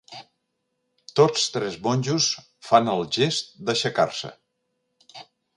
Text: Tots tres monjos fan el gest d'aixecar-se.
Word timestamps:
Tots 1.19 1.43
tres 1.57 1.77
monjos 1.89 2.31
fan 2.71 2.91
el 2.97 3.07
gest 3.19 3.55
d'aixecar-se. 3.69 4.37